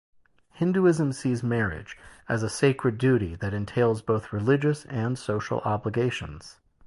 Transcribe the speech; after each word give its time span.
Hinduism 0.53 1.13
sees 1.13 1.43
marriage 1.43 1.95
as 2.27 2.41
a 2.41 2.49
sacred 2.49 2.97
duty 2.97 3.35
that 3.35 3.53
entails 3.53 4.01
both 4.01 4.33
religious 4.33 4.83
and 4.85 5.15
social 5.15 5.59
obligations. 5.59 6.57